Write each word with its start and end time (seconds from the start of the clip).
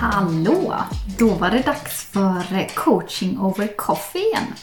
Hallå! 0.00 0.74
Då 1.18 1.28
var 1.28 1.50
det 1.50 1.66
dags 1.66 2.04
för 2.04 2.74
coaching 2.74 3.38
over 3.40 3.66
coffee 3.76 4.18
igen. 4.18 4.54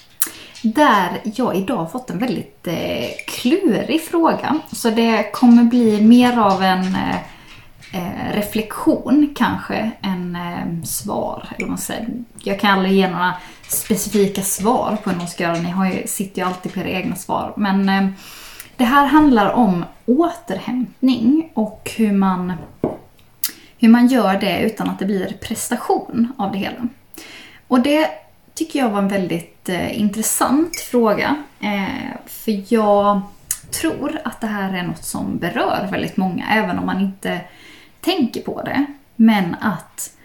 Där 0.61 1.21
jag 1.23 1.55
idag 1.55 1.91
fått 1.91 2.09
en 2.09 2.17
väldigt 2.17 2.67
eh, 2.67 3.09
klurig 3.27 4.01
fråga. 4.03 4.59
Så 4.71 4.89
det 4.89 5.31
kommer 5.33 5.63
bli 5.63 6.01
mer 6.01 6.39
av 6.39 6.63
en 6.63 6.95
eh, 6.95 7.15
eh 7.93 8.33
reflektion 8.33 9.33
kanske 9.35 9.91
än 10.01 10.35
eh, 10.35 10.83
svar. 10.83 11.47
Eller 11.57 11.67
man 11.67 11.77
säger. 11.77 12.09
Jag 12.43 12.59
kan 12.59 12.71
aldrig 12.71 12.93
ge 12.93 13.09
några 13.09 13.33
specifika 13.67 14.41
svar 14.41 14.97
på 15.03 15.09
hur 15.09 15.17
någon 15.17 15.27
ska 15.27 15.43
göra. 15.43 15.59
Ni 15.59 15.69
har 15.69 15.85
ju, 15.85 16.07
sitter 16.07 16.41
ju 16.41 16.47
alltid 16.47 16.73
på 16.73 16.79
era 16.79 16.89
egna 16.89 17.15
svar. 17.15 17.53
Men 17.57 17.89
eh, 17.89 18.07
det 18.77 18.85
här 18.85 19.05
handlar 19.05 19.49
om 19.49 19.85
återhämtning 20.05 21.51
och 21.53 21.91
hur 21.97 22.11
man 22.11 22.53
hur 23.81 23.89
man 23.89 24.07
gör 24.07 24.39
det 24.39 24.59
utan 24.59 24.89
att 24.89 24.99
det 24.99 25.05
blir 25.05 25.33
prestation 25.41 26.33
av 26.37 26.51
det 26.51 26.57
hela. 26.57 26.87
Och 27.67 27.79
det 27.79 28.09
tycker 28.53 28.79
jag 28.79 28.89
var 28.89 28.99
en 28.99 29.07
väldigt 29.07 29.69
eh, 29.69 29.99
intressant 29.99 30.79
fråga. 30.79 31.43
Eh, 31.59 32.17
för 32.25 32.73
jag 32.73 33.21
tror 33.71 34.21
att 34.23 34.41
det 34.41 34.47
här 34.47 34.73
är 34.73 34.83
något 34.83 35.03
som 35.03 35.37
berör 35.37 35.87
väldigt 35.91 36.17
många, 36.17 36.45
även 36.51 36.79
om 36.79 36.85
man 36.85 37.01
inte 37.01 37.41
tänker 38.01 38.41
på 38.41 38.61
det. 38.61 38.85
Men 39.15 39.55
att 39.61 40.17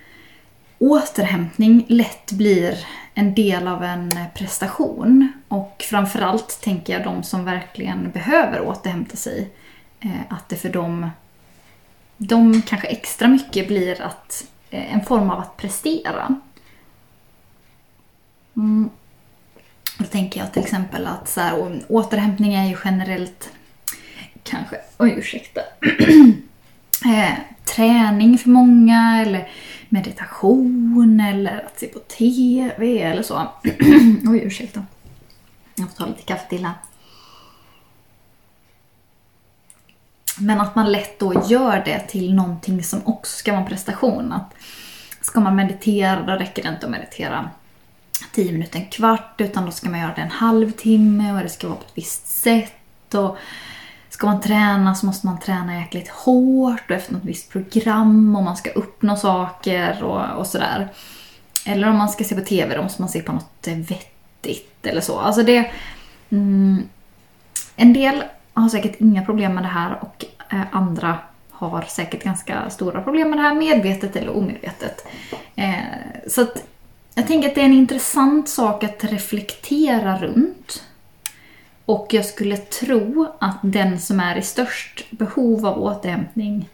återhämtning 0.79 1.85
lätt 1.89 2.33
blir 2.33 2.87
en 3.15 3.35
del 3.35 3.69
av 3.69 3.85
en 3.85 4.13
prestation. 4.35 5.33
Och 5.49 5.85
framförallt 5.91 6.61
tänker 6.63 6.93
jag 6.93 7.05
de 7.05 7.23
som 7.23 7.45
verkligen 7.45 8.11
behöver 8.11 8.61
återhämta 8.61 9.17
sig. 9.17 9.51
Eh, 10.01 10.11
att 10.29 10.49
det 10.49 10.57
för 10.57 10.69
dem 10.69 11.11
de 12.17 12.63
kanske 12.63 12.89
extra 12.89 13.29
mycket 13.29 13.69
blir 13.69 14.03
att, 14.03 14.47
eh, 14.71 14.95
en 14.95 15.05
form 15.05 15.31
av 15.31 15.41
att 15.41 15.57
prestera. 15.57 16.41
Mm. 18.57 18.91
Då 19.99 20.05
tänker 20.05 20.41
jag 20.41 20.53
till 20.53 20.63
exempel 20.63 21.07
att 21.07 21.29
så 21.29 21.41
här, 21.41 21.83
återhämtning 21.89 22.55
är 22.55 22.69
ju 22.69 22.77
generellt 22.85 23.51
kanske, 24.43 24.77
oj 24.99 25.15
ursäkta, 25.19 25.61
eh, 27.05 27.39
träning 27.65 28.39
för 28.39 28.49
många 28.51 29.23
eller 29.23 29.49
meditation 29.89 31.21
eller 31.21 31.65
att 31.67 31.81
se 31.81 31.87
på 31.87 31.99
TV 31.99 33.03
eller 33.03 33.23
så. 33.23 33.49
oj 34.29 34.41
ursäkta. 34.45 34.87
Jag 35.75 35.89
får 35.89 35.97
ta 35.97 36.07
lite 36.07 36.23
kaffe 36.23 36.49
till 36.49 36.65
här. 36.65 36.75
Men 40.39 40.61
att 40.61 40.75
man 40.75 40.93
lätt 40.93 41.19
då 41.19 41.43
gör 41.47 41.83
det 41.85 41.99
till 41.99 42.35
någonting 42.35 42.83
som 42.83 43.01
också 43.05 43.37
ska 43.37 43.53
vara 43.53 43.63
en 43.63 43.69
prestation. 43.69 44.33
Att 44.33 44.55
ska 45.21 45.41
man 45.41 45.57
meditera, 45.57 46.23
då 46.23 46.33
räcker 46.33 46.63
det 46.63 46.69
inte 46.69 46.87
att 46.87 46.93
meditera 46.93 47.51
10 48.33 48.53
minuter, 48.53 48.79
en 48.79 48.87
kvart, 48.87 49.35
utan 49.41 49.65
då 49.67 49.71
ska 49.71 49.91
man 49.91 50.01
göra 50.01 50.15
det 50.15 50.23
en 50.23 50.31
halvtimme 50.31 51.33
och 51.33 51.39
det 51.39 51.49
ska 51.49 51.69
vara 51.69 51.79
på 51.79 51.85
ett 51.85 51.93
visst 51.95 52.27
sätt. 52.27 53.15
Och 53.15 53.37
ska 54.11 54.27
man 54.27 54.41
träna 54.41 54.95
så 54.95 55.07
måste 55.07 55.27
man 55.27 55.41
träna 55.41 55.81
jäkligt 55.81 56.09
hårt 56.09 56.91
och 56.91 56.97
efter 56.97 57.13
något 57.13 57.25
visst 57.25 57.51
program 57.51 58.37
och 58.37 58.43
man 58.43 58.57
ska 58.57 58.71
uppnå 58.71 59.17
saker 59.17 60.03
och, 60.05 60.39
och 60.39 60.47
sådär. 60.47 60.89
Eller 61.67 61.91
om 61.91 61.97
man 61.97 62.09
ska 62.09 62.25
se 62.25 62.35
på 62.35 62.41
TV, 62.41 62.77
då 62.77 62.83
måste 62.83 63.03
man 63.03 63.09
se 63.09 63.23
på 63.23 63.33
något 63.33 63.67
eh, 63.67 63.77
vettigt 63.77 64.87
eller 64.87 65.01
så. 65.01 65.19
Alltså 65.19 65.43
det... 65.43 65.71
Mm, 66.31 66.89
en 67.77 67.93
del 67.93 68.23
har 68.53 68.69
säkert 68.69 69.01
inga 69.01 69.25
problem 69.25 69.55
med 69.55 69.65
det 69.65 69.69
här 69.69 69.99
och 70.01 70.16
Eh, 70.51 70.61
andra 70.71 71.19
har 71.51 71.83
säkert 71.83 72.25
ganska 72.25 72.71
stora 72.71 73.03
problem 73.03 73.31
med 73.31 73.39
det 73.39 73.43
här, 73.43 73.55
medvetet 73.55 74.17
eller 74.17 74.37
omedvetet. 74.37 75.07
Eh, 75.57 75.75
så 76.29 76.43
att 76.43 76.67
jag 77.15 77.27
tänker 77.27 77.49
att 77.49 77.55
det 77.55 77.61
är 77.61 77.65
en 77.65 77.73
intressant 77.73 78.49
sak 78.49 78.85
att 78.85 79.05
reflektera 79.05 80.19
runt. 80.19 80.83
Och 81.85 82.07
jag 82.11 82.25
skulle 82.25 82.57
tro 82.57 83.33
att 83.39 83.59
den 83.63 84.01
som 84.01 84.21
är 84.21 84.37
i 84.37 84.43
störst 84.43 85.11
behov 85.11 85.67
av 85.67 85.83
återhämtning 85.83 86.69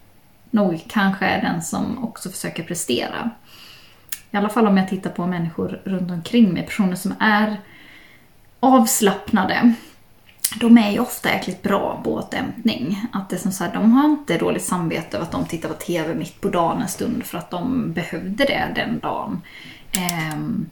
nog 0.50 0.84
kanske 0.88 1.24
är 1.24 1.42
den 1.42 1.62
som 1.62 2.04
också 2.04 2.30
försöker 2.30 2.62
prestera. 2.62 3.30
I 4.30 4.36
alla 4.36 4.48
fall 4.48 4.66
om 4.66 4.76
jag 4.76 4.88
tittar 4.88 5.10
på 5.10 5.26
människor 5.26 5.80
runt 5.84 6.10
omkring 6.10 6.52
mig, 6.52 6.62
personer 6.62 6.96
som 6.96 7.14
är 7.20 7.60
avslappnade 8.60 9.74
de 10.60 10.78
är 10.78 10.90
ju 10.90 10.98
ofta 10.98 11.28
jäkligt 11.28 11.62
bra 11.62 12.00
på 12.04 12.14
återhämtning. 12.14 13.06
Att 13.12 13.28
det 13.28 13.36
är 13.36 13.40
som 13.40 13.52
så 13.52 13.64
här, 13.64 13.72
de 13.72 13.92
har 13.92 14.04
inte 14.04 14.38
dåligt 14.38 14.64
samvete 14.64 15.16
över 15.16 15.26
att 15.26 15.32
de 15.32 15.44
tittar 15.44 15.68
på 15.68 15.74
TV 15.74 16.14
mitt 16.14 16.40
på 16.40 16.48
dagen 16.48 16.82
en 16.82 16.88
stund 16.88 17.24
för 17.24 17.38
att 17.38 17.50
de 17.50 17.92
behövde 17.92 18.44
det 18.44 18.72
den 18.74 18.98
dagen. 18.98 19.42
Ehm, 19.98 20.66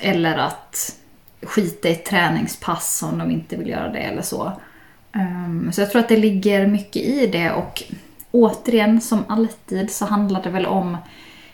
eller 0.00 0.38
att 0.38 0.96
skita 1.42 1.88
i 1.88 1.92
ett 1.92 2.04
träningspass 2.04 3.02
om 3.02 3.18
de 3.18 3.30
inte 3.30 3.56
vill 3.56 3.68
göra 3.68 3.88
det 3.88 3.98
eller 3.98 4.22
så. 4.22 4.52
Ehm, 5.12 5.72
så 5.72 5.80
jag 5.80 5.90
tror 5.90 6.00
att 6.00 6.08
det 6.08 6.16
ligger 6.16 6.66
mycket 6.66 7.02
i 7.02 7.26
det 7.26 7.50
och 7.50 7.82
återigen 8.30 9.00
som 9.00 9.24
alltid 9.28 9.90
så 9.90 10.04
handlar 10.04 10.42
det 10.42 10.50
väl 10.50 10.66
om 10.66 10.96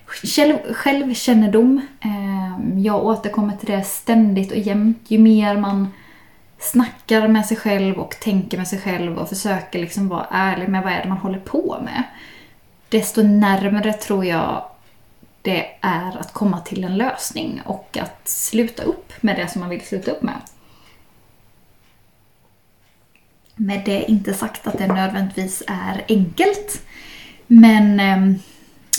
själv, 0.07 0.57
självkännedom. 0.73 1.81
Ehm, 2.01 2.79
jag 2.83 3.05
återkommer 3.05 3.57
till 3.57 3.69
det 3.69 3.83
ständigt 3.83 4.53
och 4.53 4.59
jämt. 4.59 4.99
Ju 5.09 5.19
mer 5.19 5.57
man 5.57 5.89
snackar 6.59 7.29
med 7.29 7.47
sig 7.47 7.57
själv 7.57 7.99
och 7.99 8.21
tänker 8.21 8.59
med 8.59 8.69
sig 8.69 8.81
själv 8.81 9.19
och 9.19 9.29
försöker 9.29 9.79
liksom 9.79 10.09
vara 10.09 10.27
ärlig 10.31 10.69
med 10.69 10.83
vad 10.83 10.93
är 10.93 11.03
det 11.03 11.09
man 11.09 11.19
håller 11.19 11.39
på 11.39 11.79
med. 11.85 12.03
Desto 12.89 13.23
närmare 13.23 13.93
tror 13.93 14.25
jag 14.25 14.65
det 15.43 15.67
är 15.81 16.17
att 16.19 16.33
komma 16.33 16.61
till 16.61 16.85
en 16.85 16.97
lösning 16.97 17.63
och 17.65 17.99
att 18.01 18.29
sluta 18.29 18.83
upp 18.83 19.13
med 19.23 19.37
det 19.37 19.49
som 19.49 19.61
man 19.61 19.71
vill 19.71 19.87
sluta 19.87 20.11
upp 20.11 20.23
med. 20.23 20.41
Med 23.55 23.83
det 23.85 24.11
inte 24.11 24.35
sagt 24.35 24.67
att 24.67 24.79
det 24.79 24.87
nödvändigtvis 24.87 25.63
är 25.67 26.05
enkelt. 26.09 26.83
Men 27.47 28.01
ehm, 28.01 28.39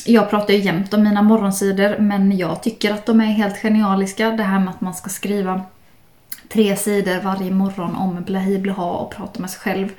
jag 0.05 0.29
pratar 0.29 0.53
ju 0.53 0.59
jämt 0.59 0.93
om 0.93 1.03
mina 1.03 1.21
morgonsidor 1.21 1.97
men 1.99 2.37
jag 2.37 2.63
tycker 2.63 2.93
att 2.93 3.05
de 3.05 3.21
är 3.21 3.25
helt 3.25 3.57
genialiska. 3.57 4.31
Det 4.31 4.43
här 4.43 4.59
med 4.59 4.69
att 4.69 4.81
man 4.81 4.93
ska 4.93 5.09
skriva 5.09 5.63
tre 6.49 6.75
sidor 6.75 7.21
varje 7.23 7.51
morgon 7.51 7.95
om 7.95 8.23
blahi 8.23 8.59
blaha 8.59 8.91
och 8.91 9.15
prata 9.15 9.39
med 9.39 9.49
sig 9.49 9.59
själv. 9.59 9.89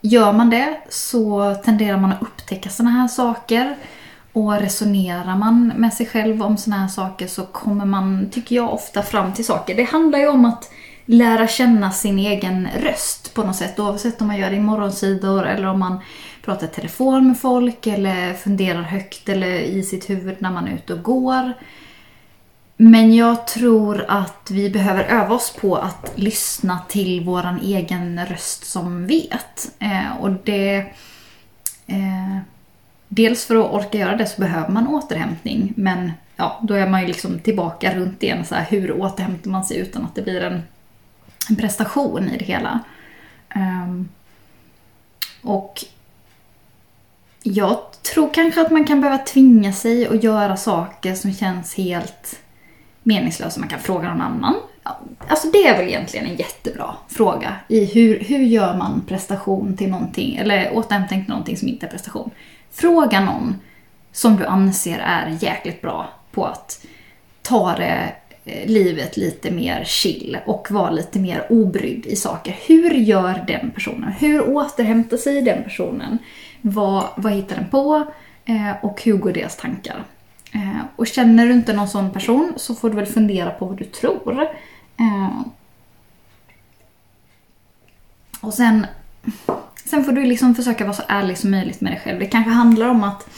Gör 0.00 0.32
man 0.32 0.50
det 0.50 0.80
så 0.88 1.54
tenderar 1.54 1.96
man 1.96 2.12
att 2.12 2.22
upptäcka 2.22 2.70
såna 2.70 2.90
här 2.90 3.08
saker. 3.08 3.76
Och 4.32 4.60
resonerar 4.60 5.36
man 5.36 5.72
med 5.76 5.94
sig 5.94 6.06
själv 6.06 6.42
om 6.42 6.56
såna 6.56 6.76
här 6.76 6.88
saker 6.88 7.26
så 7.26 7.42
kommer 7.42 7.84
man, 7.84 8.30
tycker 8.30 8.56
jag, 8.56 8.72
ofta 8.74 9.02
fram 9.02 9.32
till 9.32 9.44
saker. 9.44 9.74
Det 9.74 9.84
handlar 9.84 10.18
ju 10.18 10.28
om 10.28 10.44
att 10.44 10.70
lära 11.06 11.48
känna 11.48 11.90
sin 11.90 12.18
egen 12.18 12.68
röst 12.82 13.34
på 13.34 13.42
något 13.42 13.56
sätt. 13.56 13.78
Oavsett 13.78 14.20
om 14.20 14.26
man 14.26 14.38
gör 14.38 14.50
det 14.50 14.56
i 14.56 14.60
morgonsidor 14.60 15.46
eller 15.46 15.66
om 15.66 15.78
man 15.80 15.98
pratar 16.42 16.66
i 16.66 16.70
telefon 16.70 17.28
med 17.28 17.38
folk 17.38 17.86
eller 17.86 18.34
funderar 18.34 18.82
högt 18.82 19.28
eller 19.28 19.58
i 19.58 19.82
sitt 19.82 20.10
huvud 20.10 20.36
när 20.38 20.50
man 20.50 20.68
är 20.68 20.74
ute 20.74 20.92
och 20.92 21.02
går. 21.02 21.52
Men 22.82 23.14
jag 23.14 23.46
tror 23.46 24.04
att 24.08 24.50
vi 24.50 24.70
behöver 24.70 25.04
öva 25.04 25.34
oss 25.34 25.56
på 25.60 25.76
att 25.76 26.12
lyssna 26.14 26.78
till 26.88 27.24
vår 27.24 27.58
egen 27.62 28.26
röst 28.26 28.64
som 28.64 29.06
vet. 29.06 29.72
Eh, 29.78 30.16
och 30.20 30.30
det... 30.44 30.76
Eh, 31.86 32.38
dels 33.08 33.44
för 33.44 33.56
att 33.56 33.72
orka 33.72 33.98
göra 33.98 34.16
det 34.16 34.26
så 34.26 34.40
behöver 34.40 34.68
man 34.68 34.86
återhämtning. 34.86 35.72
Men 35.76 36.12
ja, 36.36 36.60
då 36.62 36.74
är 36.74 36.88
man 36.88 37.00
ju 37.00 37.06
liksom 37.06 37.38
tillbaka 37.38 37.94
runt 37.96 38.22
igen. 38.22 38.44
Så 38.44 38.54
här, 38.54 38.66
hur 38.70 38.92
återhämtar 38.92 39.50
man 39.50 39.64
sig 39.64 39.78
utan 39.78 40.04
att 40.04 40.14
det 40.14 40.22
blir 40.22 40.40
en, 40.40 40.62
en 41.48 41.56
prestation 41.56 42.28
i 42.28 42.38
det 42.38 42.44
hela? 42.44 42.80
Um, 43.54 44.08
och 45.42 45.84
jag 47.42 47.78
tror 48.14 48.34
kanske 48.34 48.60
att 48.60 48.70
man 48.70 48.84
kan 48.84 49.00
behöva 49.00 49.18
tvinga 49.18 49.72
sig 49.72 50.06
att 50.06 50.24
göra 50.24 50.56
saker 50.56 51.14
som 51.14 51.32
känns 51.32 51.74
helt 51.74 52.40
meningslösa. 53.02 53.60
Man 53.60 53.68
kan 53.68 53.78
fråga 53.78 54.08
någon 54.08 54.20
annan. 54.20 54.54
Alltså 55.28 55.50
det 55.50 55.66
är 55.66 55.78
väl 55.78 55.88
egentligen 55.88 56.26
en 56.26 56.36
jättebra 56.36 56.94
fråga 57.08 57.54
i 57.68 57.84
hur, 57.84 58.20
hur 58.20 58.38
gör 58.38 58.76
man 58.76 59.02
prestation 59.08 59.76
till 59.76 59.90
någonting, 59.90 60.36
eller 60.36 60.70
återhämtning 60.72 61.24
till 61.24 61.30
någonting 61.30 61.56
som 61.56 61.68
inte 61.68 61.86
är 61.86 61.90
prestation. 61.90 62.30
Fråga 62.70 63.20
någon 63.20 63.54
som 64.12 64.36
du 64.36 64.44
anser 64.44 64.98
är 64.98 65.38
jäkligt 65.40 65.82
bra 65.82 66.10
på 66.30 66.44
att 66.44 66.86
ta 67.42 67.74
det 67.76 68.12
eh, 68.44 68.66
livet 68.66 69.16
lite 69.16 69.50
mer 69.50 69.84
chill 69.84 70.38
och 70.46 70.70
vara 70.70 70.90
lite 70.90 71.18
mer 71.18 71.46
obrydd 71.50 72.06
i 72.06 72.16
saker. 72.16 72.56
Hur 72.66 72.90
gör 72.90 73.44
den 73.46 73.70
personen? 73.70 74.12
Hur 74.12 74.48
återhämtar 74.48 75.16
sig 75.16 75.42
den 75.42 75.64
personen? 75.64 76.18
Vad, 76.60 77.04
vad 77.16 77.32
hittar 77.32 77.56
den 77.56 77.68
på? 77.68 78.06
Eh, 78.44 78.72
och 78.82 79.02
hur 79.02 79.16
går 79.16 79.32
deras 79.32 79.56
tankar? 79.56 80.04
Eh, 80.54 80.82
och 80.96 81.06
känner 81.06 81.46
du 81.46 81.52
inte 81.52 81.72
någon 81.72 81.88
sån 81.88 82.10
person 82.10 82.52
så 82.56 82.74
får 82.74 82.90
du 82.90 82.96
väl 82.96 83.06
fundera 83.06 83.50
på 83.50 83.66
vad 83.66 83.76
du 83.76 83.84
tror. 83.84 84.42
Eh, 84.98 85.40
och 88.40 88.54
sen, 88.54 88.86
sen 89.84 90.04
får 90.04 90.12
du 90.12 90.24
liksom 90.24 90.54
försöka 90.54 90.84
vara 90.84 90.94
så 90.94 91.02
ärlig 91.08 91.38
som 91.38 91.50
möjligt 91.50 91.80
med 91.80 91.92
dig 91.92 92.00
själv. 92.04 92.18
Det 92.18 92.26
kanske 92.26 92.50
handlar 92.50 92.88
om 92.88 93.04
att 93.04 93.28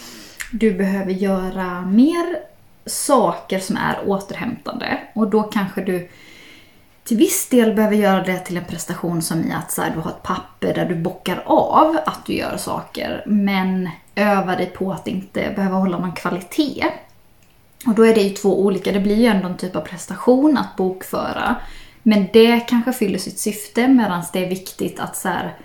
du 0.52 0.74
behöver 0.74 1.12
göra 1.12 1.80
mer 1.80 2.36
saker 2.86 3.58
som 3.58 3.76
är 3.76 4.08
återhämtande. 4.08 4.98
Och 5.14 5.30
då 5.30 5.42
kanske 5.42 5.84
du 5.84 6.08
till 7.04 7.16
viss 7.16 7.48
del 7.48 7.74
behöver 7.74 7.96
göra 7.96 8.22
det 8.22 8.38
till 8.38 8.56
en 8.56 8.64
prestation 8.64 9.22
som 9.22 9.40
i 9.40 9.52
att 9.52 9.72
så 9.72 9.82
här, 9.82 9.90
du 9.90 10.00
har 10.00 10.10
ett 10.10 10.22
papper 10.22 10.74
där 10.74 10.86
du 10.86 10.94
bockar 10.94 11.42
av 11.46 11.98
att 12.06 12.26
du 12.26 12.32
gör 12.32 12.56
saker. 12.56 13.22
Men 13.26 13.88
öva 14.14 14.56
dig 14.56 14.66
på 14.66 14.92
att 14.92 15.06
inte 15.06 15.52
behöva 15.56 15.76
hålla 15.76 15.98
någon 15.98 16.12
kvalitet. 16.12 16.86
Och 17.86 17.94
då 17.94 18.06
är 18.06 18.14
det 18.14 18.20
ju 18.20 18.30
två 18.30 18.60
olika, 18.64 18.92
det 18.92 19.00
blir 19.00 19.16
ju 19.16 19.26
ändå 19.26 19.48
en 19.48 19.56
typ 19.56 19.76
av 19.76 19.80
prestation 19.80 20.58
att 20.58 20.76
bokföra. 20.76 21.56
Men 22.02 22.28
det 22.32 22.60
kanske 22.60 22.92
fyller 22.92 23.18
sitt 23.18 23.38
syfte 23.38 23.88
medan 23.88 24.24
det 24.32 24.44
är 24.44 24.48
viktigt 24.48 25.00
att 25.00 25.16
så 25.16 25.28
här, 25.28 25.56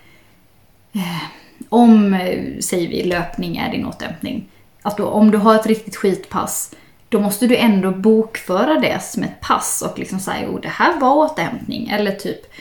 eh, 0.94 1.24
om, 1.70 2.14
eh, 2.14 2.60
säger 2.60 2.90
vi, 2.90 3.04
löpning 3.04 3.58
är 3.58 3.72
din 3.72 3.86
återhämtning. 3.86 4.50
Att 4.82 4.98
då, 4.98 5.06
om 5.06 5.32
du 5.32 5.38
har 5.38 5.56
ett 5.56 5.66
riktigt 5.66 5.96
skitpass, 5.96 6.72
då 7.10 7.20
måste 7.20 7.48
du 7.48 7.58
ändå 7.58 7.92
bokföra 7.92 8.80
det 8.80 9.04
som 9.04 9.24
ett 9.24 9.42
pass 9.42 9.84
och 9.92 10.00
liksom 10.00 10.20
säga 10.20 10.50
oh, 10.50 10.62
det 10.62 10.68
här 10.68 11.00
var 11.00 11.16
återhämtning. 11.16 11.90
Eller 11.90 12.12
typ, 12.12 12.54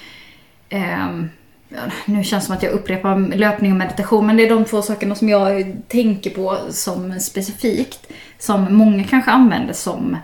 eh, 0.68 1.08
nu 2.04 2.24
känns 2.24 2.44
det 2.44 2.46
som 2.46 2.56
att 2.56 2.62
jag 2.62 2.72
upprepar 2.72 3.36
löpning 3.36 3.72
och 3.72 3.78
meditation, 3.78 4.26
men 4.26 4.36
det 4.36 4.46
är 4.46 4.50
de 4.50 4.64
två 4.64 4.82
sakerna 4.82 5.14
som 5.14 5.28
jag 5.28 5.76
tänker 5.88 6.30
på 6.30 6.58
som 6.70 7.20
specifikt. 7.20 8.12
Som 8.38 8.76
många 8.76 9.04
kanske 9.04 9.30
använder 9.30 9.74
som 9.74 10.16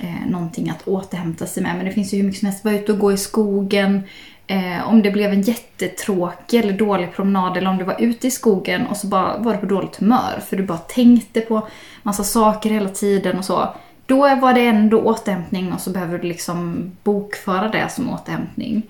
eh, 0.00 0.30
någonting 0.30 0.70
att 0.70 0.88
återhämta 0.88 1.46
sig 1.46 1.62
med. 1.62 1.76
Men 1.76 1.86
det 1.86 1.92
finns 1.92 2.14
ju 2.14 2.16
hur 2.16 2.24
mycket 2.24 2.40
som 2.40 2.48
helst. 2.48 2.64
Vara 2.64 2.74
ute 2.74 2.92
och 2.92 2.98
gå 2.98 3.12
i 3.12 3.16
skogen. 3.16 4.02
Eh, 4.46 4.88
om 4.88 5.02
det 5.02 5.10
blev 5.10 5.32
en 5.32 5.42
jättetråkig 5.42 6.60
eller 6.60 6.72
dålig 6.72 7.12
promenad 7.12 7.56
eller 7.56 7.70
om 7.70 7.78
du 7.78 7.84
var 7.84 8.00
ute 8.00 8.26
i 8.26 8.30
skogen 8.30 8.86
och 8.86 8.96
så 8.96 9.06
bara 9.06 9.38
var 9.38 9.52
du 9.52 9.58
på 9.58 9.66
dåligt 9.66 9.96
humör 9.96 10.40
för 10.48 10.56
du 10.56 10.62
bara 10.62 10.78
tänkte 10.78 11.40
på 11.40 11.68
massa 12.02 12.24
saker 12.24 12.70
hela 12.70 12.88
tiden 12.88 13.38
och 13.38 13.44
så. 13.44 13.74
Då 14.06 14.34
var 14.34 14.54
det 14.54 14.66
ändå 14.66 15.00
återhämtning 15.00 15.72
och 15.72 15.80
så 15.80 15.90
behöver 15.90 16.18
du 16.18 16.28
liksom 16.28 16.90
bokföra 17.02 17.68
det 17.68 17.88
som 17.90 18.10
återhämtning. 18.10 18.82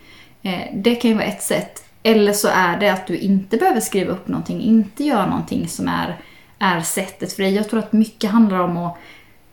Eh, 0.43 0.61
det 0.75 0.95
kan 0.95 1.11
ju 1.11 1.17
vara 1.17 1.27
ett 1.27 1.43
sätt. 1.43 1.85
Eller 2.03 2.33
så 2.33 2.49
är 2.49 2.81
det 2.81 2.89
att 2.89 3.07
du 3.07 3.17
inte 3.17 3.57
behöver 3.57 3.81
skriva 3.81 4.13
upp 4.13 4.29
någonting, 4.29 4.61
inte 4.61 5.05
göra 5.05 5.27
någonting 5.27 5.69
som 5.69 5.89
är, 5.89 6.17
är 6.59 6.81
sättet 6.81 7.33
för 7.33 7.43
dig. 7.43 7.55
Jag 7.55 7.69
tror 7.69 7.81
att 7.81 7.93
mycket 7.93 8.31
handlar 8.31 8.59
om 8.59 8.77
att 8.77 8.99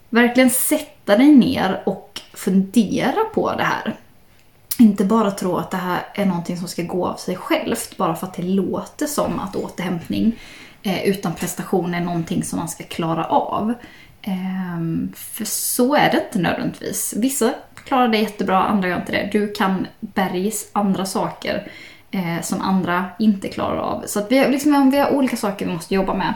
verkligen 0.10 0.50
sätta 0.50 1.18
dig 1.18 1.32
ner 1.32 1.82
och 1.86 2.22
fundera 2.34 3.24
på 3.34 3.56
det 3.56 3.64
här. 3.64 3.96
Inte 4.80 5.06
bara 5.06 5.32
tro 5.32 5.58
att 5.58 5.72
det 5.72 5.78
här 5.78 6.00
är 6.14 6.26
någonting 6.26 6.58
som 6.58 6.68
ska 6.68 6.84
gå 6.84 7.08
av 7.08 7.16
sig 7.16 7.36
självt 7.36 7.98
bara 7.98 8.16
för 8.16 8.28
att 8.28 8.34
det 8.34 8.44
låter 8.44 9.08
som 9.08 9.40
att 9.40 9.56
återhämtning 9.56 10.40
eh, 10.84 11.04
utan 11.04 11.34
prestation 11.34 11.94
är 11.94 12.02
någonting 12.02 12.44
som 12.44 12.60
man 12.60 12.70
ska 12.70 12.84
klara 12.84 13.26
av. 13.26 13.74
Eh, 14.22 15.14
för 15.16 15.46
så 15.46 15.96
är 15.96 16.12
det 16.12 16.24
inte 16.26 16.40
nödvändigtvis. 16.40 17.14
Vissa 17.18 17.54
klarar 17.86 18.08
det 18.08 18.18
jättebra, 18.18 18.64
andra 18.64 18.90
gör 18.90 19.00
inte 19.00 19.12
det. 19.12 19.30
Du 19.32 19.54
kan 19.54 19.88
bergis 20.00 20.70
andra 20.74 21.06
saker 21.06 21.72
eh, 22.12 22.42
som 22.42 22.62
andra 22.62 23.06
inte 23.20 23.48
klarar 23.48 23.78
av. 23.78 24.04
Så 24.08 24.20
att 24.20 24.32
vi, 24.32 24.48
liksom, 24.48 24.90
vi 24.90 25.00
har 25.00 25.12
olika 25.12 25.38
saker 25.38 25.66
vi 25.66 25.74
måste 25.74 25.96
jobba 25.96 26.14
med. 26.14 26.34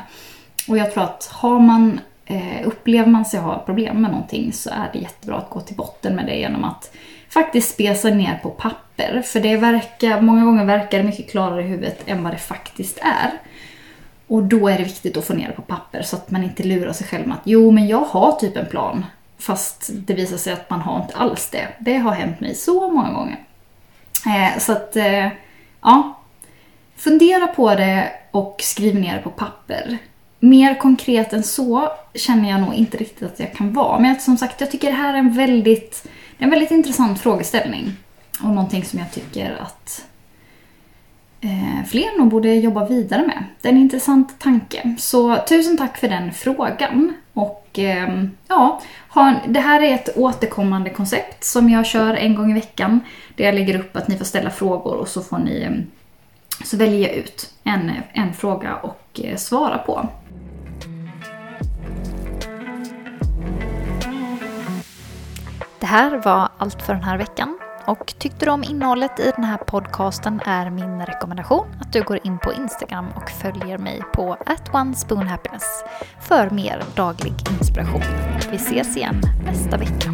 Och 0.67 0.77
jag 0.77 0.93
tror 0.93 1.03
att 1.03 1.29
har 1.31 1.59
man, 1.59 1.99
eh, 2.25 2.67
upplever 2.67 3.09
man 3.09 3.25
sig 3.25 3.39
ha 3.39 3.59
problem 3.59 4.01
med 4.01 4.11
någonting 4.11 4.53
så 4.53 4.69
är 4.69 4.89
det 4.93 4.99
jättebra 4.99 5.37
att 5.37 5.49
gå 5.49 5.61
till 5.61 5.75
botten 5.75 6.15
med 6.15 6.25
det 6.25 6.35
genom 6.35 6.63
att 6.63 6.91
faktiskt 7.29 7.73
spesa 7.73 8.09
ner 8.09 8.39
på 8.43 8.49
papper. 8.49 9.21
För 9.25 9.39
det 9.39 9.57
verkar, 9.57 10.21
många 10.21 10.45
gånger 10.45 10.65
verkar 10.65 10.97
det 10.97 11.03
mycket 11.03 11.31
klarare 11.31 11.61
i 11.61 11.67
huvudet 11.67 12.03
än 12.05 12.23
vad 12.23 12.33
det 12.33 12.37
faktiskt 12.37 12.97
är. 12.97 13.31
Och 14.27 14.43
då 14.43 14.67
är 14.67 14.77
det 14.77 14.83
viktigt 14.83 15.17
att 15.17 15.25
få 15.25 15.33
ner 15.33 15.47
det 15.47 15.53
på 15.53 15.61
papper 15.61 16.01
så 16.01 16.15
att 16.15 16.31
man 16.31 16.43
inte 16.43 16.63
lurar 16.63 16.93
sig 16.93 17.07
själv 17.07 17.27
med 17.27 17.37
att 17.37 17.43
jo 17.43 17.71
men 17.71 17.87
jag 17.87 18.01
har 18.01 18.31
typ 18.31 18.57
en 18.57 18.65
plan. 18.65 19.05
Fast 19.37 19.89
det 19.93 20.13
visar 20.13 20.37
sig 20.37 20.53
att 20.53 20.69
man 20.69 20.81
har 20.81 21.01
inte 21.01 21.15
alls 21.15 21.49
det. 21.49 21.67
Det 21.79 21.97
har 21.97 22.11
hänt 22.11 22.39
mig 22.39 22.55
så 22.55 22.91
många 22.91 23.11
gånger. 23.13 23.37
Eh, 24.25 24.59
så 24.59 24.71
att, 24.71 24.95
eh, 24.95 25.27
ja. 25.81 26.19
Fundera 26.95 27.47
på 27.47 27.75
det 27.75 28.11
och 28.31 28.55
skriv 28.59 28.95
ner 28.95 29.15
det 29.15 29.21
på 29.21 29.29
papper. 29.29 29.97
Mer 30.45 30.75
konkret 30.75 31.33
än 31.33 31.43
så 31.43 31.89
känner 32.13 32.49
jag 32.49 32.61
nog 32.61 32.73
inte 32.73 32.97
riktigt 32.97 33.23
att 33.23 33.39
jag 33.39 33.53
kan 33.53 33.73
vara. 33.73 33.99
Men 33.99 34.19
som 34.19 34.37
sagt, 34.37 34.61
jag 34.61 34.71
tycker 34.71 34.87
det 34.87 34.97
här 34.97 35.13
är 35.13 35.17
en 35.17 35.33
väldigt, 35.33 36.07
en 36.37 36.49
väldigt 36.49 36.71
intressant 36.71 37.19
frågeställning. 37.19 37.91
Och 38.43 38.49
någonting 38.49 38.85
som 38.85 38.99
jag 38.99 39.11
tycker 39.11 39.57
att 39.61 40.05
eh, 41.41 41.85
fler 41.87 42.17
nog 42.17 42.29
borde 42.29 42.53
jobba 42.53 42.85
vidare 42.85 43.27
med. 43.27 43.43
Det 43.61 43.67
är 43.67 43.71
en 43.73 43.79
intressant 43.79 44.39
tanke. 44.39 44.95
Så 44.99 45.37
tusen 45.49 45.77
tack 45.77 45.97
för 45.97 46.07
den 46.07 46.33
frågan. 46.33 47.13
Och 47.33 47.79
eh, 47.79 48.23
ja, 48.47 48.81
det 49.47 49.59
här 49.59 49.81
är 49.81 49.93
ett 49.93 50.17
återkommande 50.17 50.89
koncept 50.89 51.43
som 51.43 51.69
jag 51.69 51.85
kör 51.85 52.13
en 52.13 52.35
gång 52.35 52.51
i 52.51 52.53
veckan. 52.53 52.99
Där 53.35 53.45
jag 53.45 53.55
lägger 53.55 53.79
upp 53.79 53.95
att 53.95 54.07
ni 54.07 54.17
får 54.17 54.25
ställa 54.25 54.49
frågor 54.49 54.95
och 54.95 55.07
så 55.07 55.21
får 55.21 55.37
ni 55.37 55.61
ehm, 55.61 55.83
så 56.63 56.77
väljer 56.77 57.09
jag 57.09 57.17
ut 57.17 57.53
en, 57.63 57.91
en 58.13 58.33
fråga 58.33 58.75
och 58.75 59.21
eh, 59.23 59.37
svara 59.37 59.77
på. 59.77 60.09
Det 65.79 65.85
här 65.85 66.21
var 66.25 66.49
allt 66.57 66.81
för 66.81 66.93
den 66.93 67.03
här 67.03 67.17
veckan. 67.17 67.59
Och 67.87 68.13
tyckte 68.17 68.45
du 68.45 68.51
om 68.51 68.63
innehållet 68.63 69.19
i 69.19 69.31
den 69.35 69.43
här 69.43 69.57
podcasten 69.57 70.41
är 70.45 70.69
min 70.69 71.01
rekommendation 71.01 71.67
att 71.81 71.93
du 71.93 72.03
går 72.03 72.19
in 72.23 72.37
på 72.37 72.53
Instagram 72.53 73.07
och 73.15 73.29
följer 73.29 73.77
mig 73.77 74.01
på 74.13 74.37
@onespoonhappiness 74.73 75.83
för 76.21 76.49
mer 76.49 76.83
daglig 76.95 77.33
inspiration. 77.59 78.01
Vi 78.51 78.55
ses 78.55 78.97
igen 78.97 79.21
nästa 79.45 79.77
vecka. 79.77 80.11